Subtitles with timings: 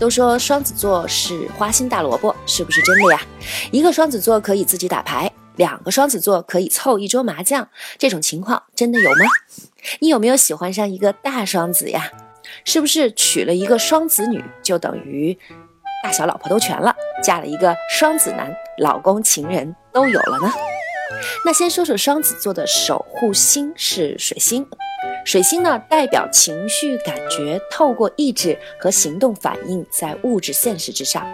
[0.00, 3.20] 都说双子座是花心大萝卜，是不是真的呀？
[3.70, 7.68] 一个双子座可以自己打牌，两个双子座可以凑一桌麻将，
[7.98, 9.26] 这种情况真的有吗？
[9.98, 12.10] 你有没有喜欢上一个大双子呀？
[12.64, 15.38] 是不是娶了一个双子女就等于
[16.02, 16.96] 大小老婆都全了？
[17.22, 20.50] 嫁了一个双子男，老公情人都有了呢？
[21.44, 24.66] 那先说说双子座的守护星是水星。
[25.24, 31.26] 水星呢，代表情绪感觉透过意志和行动反映在物质现实之上，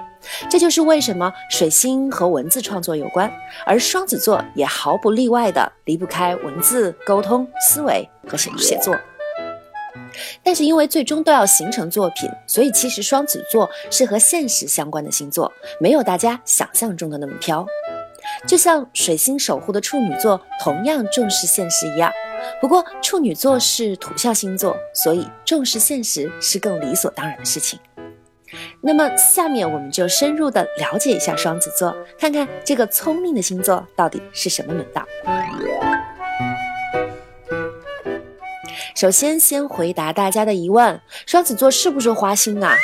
[0.51, 3.33] 这就是为什么水星和文字创作有关，
[3.65, 8.97] 而双子座也毫不例外的离不开文字沟通、思维和写写作。
[10.43, 17.67] 但是因为最终都要形成作品，所以其实双子座是和现实相关的星座，没有大家想象中的那么飘。
[18.47, 22.11] 就像水星守护的处女座同样重视现实一样。
[22.61, 27.79] 不过处女座是土象星座，所以重视现实是更理所当然的事情。
[28.81, 35.05] 那么下面我们就深入的了解一下双子座，看看这个聪明的星座到底是什么门道。
[38.95, 42.75] 首先，先回答大家的疑问：双子座是不是花心啊？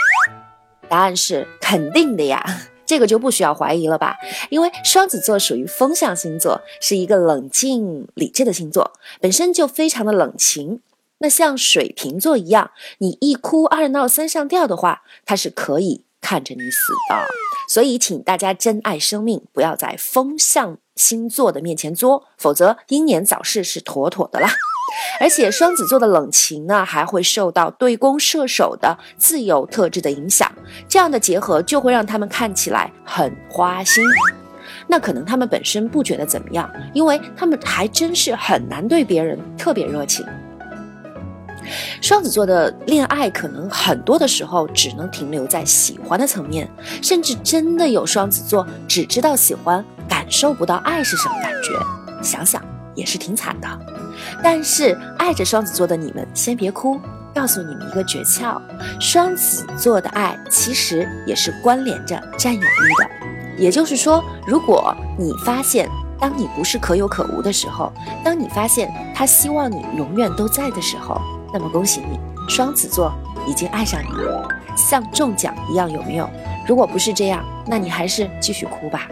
[0.89, 2.45] 答案是肯定的呀。
[2.93, 4.19] 这个就不需要怀疑了吧？
[4.51, 10.83] 因为双子座属于风象星座，是一个冷静理智的星座，本身就非常的冷情。
[11.21, 17.17] 那像水瓶座一样，你一哭二闹三上吊的话，他是可以看着你死的。
[17.67, 24.51] 所以，请大家珍爱生命，不要在风象星座的面前作，否则英年早逝是妥妥的啦。
[25.21, 30.51] 而且双子座的冷情呢，还会受到对宫射手的自由特质的影响，
[30.89, 34.05] 这样的结合就会让他们看起来很花心。
[34.87, 40.27] 那可能他们本身不觉得怎么样，因为他们还真是很难对别人特别热情。
[42.01, 46.69] 双子座的恋爱可能很多的时候只能停留在喜欢的层面，
[47.01, 51.71] 甚至真的有双子座只知道喜欢，感受不到爱是什么感觉。
[52.23, 52.72] 想想。
[52.95, 53.69] 也是挺惨的，
[54.43, 57.01] 但是爱着双子座的你们先别哭，
[57.35, 58.61] 告诉你们一个诀窍：
[59.01, 63.11] 双子座的爱其实也是关联着占有欲的。
[63.59, 65.89] 也就是说，如果你发现
[66.19, 67.93] 当你不是可有可无的时候，
[68.25, 71.21] 当你发现他希望你永远都在的时候，
[71.53, 73.13] 那么恭喜你，双子座
[73.47, 76.29] 已经爱上你了，像中奖一样，有没有？
[76.67, 79.09] 如果不是这样，那你还是继续哭吧。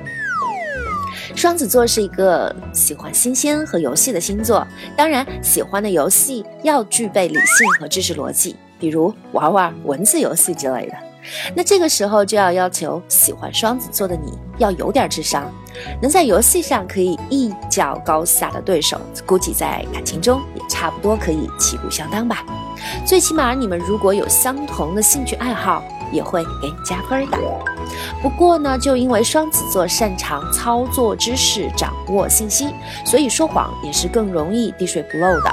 [1.34, 10.94] 双子座是一个喜欢新鲜和游戏的星座，当然，喜欢的游戏要具备理性和知识逻辑，比如玩玩文字游戏之类的。
[11.54, 15.50] 那这个时候就要要求喜欢双子座的你要有点智商，
[16.00, 22.44] 能在游戏上可以一较高下的对手，估计在感情中也差不多可以旗鼓相当吧。
[23.06, 25.82] 最起码你们如果有相同的兴趣爱好。
[26.12, 27.38] 也会给你加分的。
[28.22, 32.68] 不过呢，就因为双子座擅长操作知识、掌握信息，
[33.04, 35.50] 所以说谎也是更容易滴水不漏的。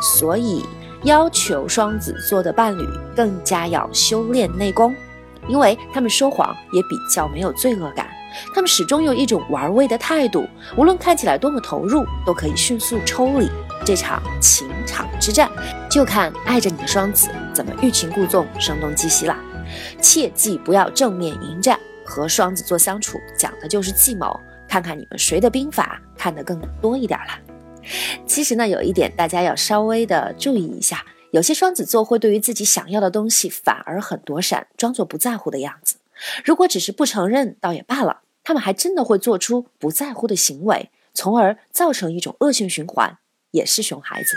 [0.00, 0.64] 所以
[1.04, 4.94] 要求双子座的伴侣更加要修炼内功，
[5.46, 8.08] 因为他们说谎也比较没有罪恶感，
[8.54, 10.46] 他们始终有一种玩味的态度，
[10.76, 13.48] 无论看起来多么投入，都可以迅速抽离。
[13.84, 15.48] 这场情场之战，
[15.88, 19.34] 就看爱着你的双子怎么欲擒故纵、声东击西了。
[20.02, 21.78] 切记不要正面迎战，
[22.18, 27.38] 和双子座相处讲的就是计谋，看看你们谁的兵法看得更多一点了。
[28.26, 35.98] 其实呢，有一点大家要稍微的注意一下，有些双子座会对于自己想要的东西反而很躲闪，装作不在乎的样子。
[36.44, 43.18] 如果只是不承认，倒也罢了，他们还真的会做出不在乎的行为，从而造成一种恶性循环，
[43.52, 44.34] 也是熊孩子。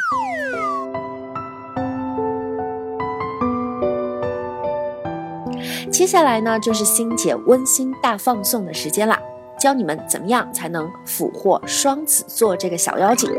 [5.91, 9.19] 接下来呢，就是欣姐温馨大放送的时间啦，
[9.59, 13.29] 教你们怎么样才能俘获双子座这个小妖精。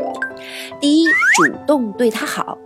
[0.79, 2.57] 第一，主动对他好。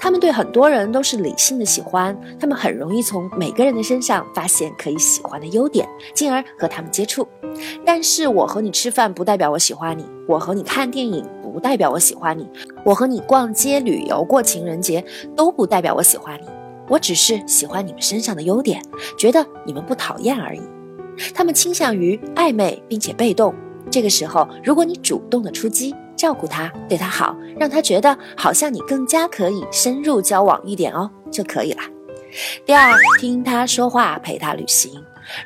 [0.00, 7.26] 他们对很多人都是理性的喜欢，他们很容易从每个人的身上发现可以喜欢的优点，进而和他们接触。
[7.86, 12.50] 但是我和你吃饭不代表我喜欢你，我和你看电影不代表我喜欢你，
[12.84, 15.04] 我和你逛街旅游过情人节
[15.36, 16.57] 都不代表我喜欢你。
[16.88, 18.82] 我只是喜欢你们身上的优点，
[19.16, 20.60] 觉得你们不讨厌而已。
[21.34, 23.54] 他们倾向于暧昧并且被动。
[23.90, 31.82] 这个时候，如果你主动的出击，照顾他，对他好，让他觉得好像你更加可以深入交往一点哦，就可以了。
[32.66, 34.92] 第二，听他说话，陪他旅行。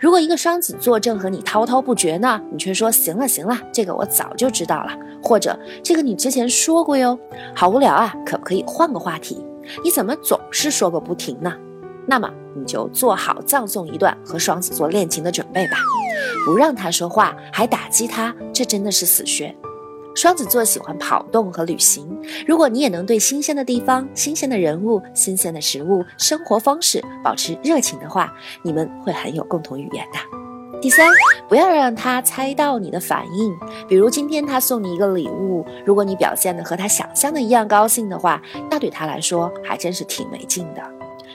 [0.01, 4.93] 如果一个双子座正和你滔滔不绝呢，你却说行了行了，这个我早就知道了，
[5.23, 7.19] 或者这个你之前说过哟，
[7.55, 9.45] 好无聊啊，可不可以换个话题？
[9.83, 11.53] 你怎么总是说个不停呢？
[12.07, 15.77] 那么你就做好葬送一段和双子座恋情的准备吧，
[16.45, 19.55] 不让他说话，还打击他，这真的是死穴。
[20.15, 22.07] 双子座喜欢跑动和旅行，
[22.47, 30.42] 如果你也能对新鲜的地方、新鲜的人物、新鲜的食物、生活方式保持热情的话，你们会很有共同语言的。
[30.83, 31.09] 第三，
[31.49, 33.57] 不要让他猜到你的反应，
[33.89, 40.83] 比如今天他送你一个礼物，如果你表现的和他想象的一样高兴的话，那对他来说还真是挺没劲的。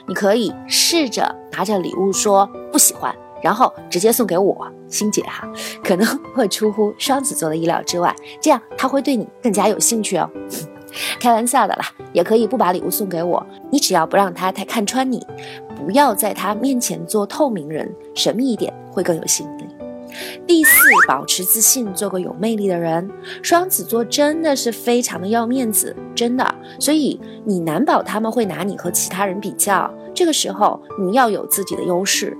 [0.06, 3.12] 你可以试着拿着礼物说不喜欢。
[3.40, 5.48] 然后直接送给我，欣姐哈，
[5.84, 6.04] 可能
[6.34, 10.28] 会出乎双子座的意料之外，这样他会对你更加有兴趣哦。
[11.20, 15.24] 开玩笑的啦，也可以不把礼物送给我，你只要不让他太看穿你，
[15.76, 19.64] 不要在他面前做透明人，神秘一点会更有吸引力。
[20.44, 20.72] 第四，
[21.06, 23.08] 保持自信，做个有魅力的人。
[23.42, 32.36] 双子座真的是非常的要面子，真的，所以你难保他们会拿你和其他人比较，这个时候你要有自己的优势。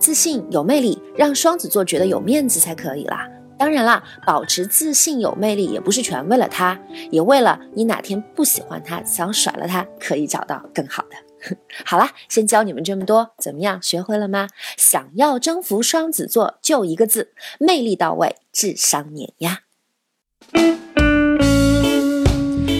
[0.00, 3.28] 自信有魅力，让双子座觉得有面子才可以啦。
[3.56, 6.76] 当然啦，保持自信有魅力也不是全为了他，
[7.10, 11.16] 也为了你哪天不喜欢他，想甩了他，可以找到更好的。
[11.84, 13.80] 好啦，先教你们这么多，怎么样？
[13.82, 14.48] 学会了吗？
[14.76, 19.60] 想要征服双子座，就一个字：魅力到位，智商碾压。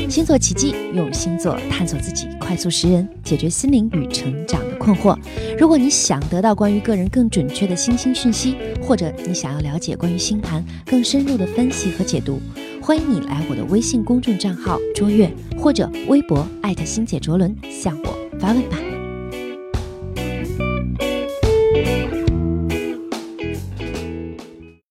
[0.09, 5.19] 星座奇迹，用星座探索自己，快速识人，解决心灵与成长的困惑。
[5.59, 12.41] 如果你想得到关于个人更准确的星星讯息，或者你想要了解关于星盘更深入的分析和解读，
[12.81, 15.29] 欢迎你来我的微信公众账号“卓越”
[15.59, 18.94] 或者微博艾特星姐卓伦向我发问吧。